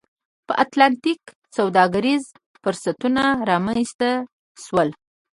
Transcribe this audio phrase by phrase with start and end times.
[0.47, 2.23] په اتلانتیک کې سوداګریز
[2.61, 4.09] فرصتونه رامنځته
[4.63, 4.89] شول